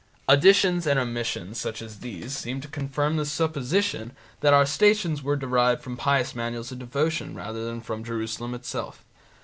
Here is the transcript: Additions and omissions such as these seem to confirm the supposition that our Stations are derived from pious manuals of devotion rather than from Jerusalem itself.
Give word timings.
Additions 0.27 0.87
and 0.87 0.97
omissions 0.97 1.61
such 1.61 1.79
as 1.79 1.99
these 1.99 2.35
seem 2.35 2.59
to 2.59 2.67
confirm 2.67 3.17
the 3.17 3.23
supposition 3.23 4.13
that 4.39 4.51
our 4.51 4.65
Stations 4.65 5.21
are 5.23 5.35
derived 5.35 5.83
from 5.83 5.95
pious 5.95 6.33
manuals 6.33 6.71
of 6.71 6.79
devotion 6.79 7.35
rather 7.35 7.63
than 7.65 7.81
from 7.81 8.03
Jerusalem 8.03 8.55
itself. 8.55 9.05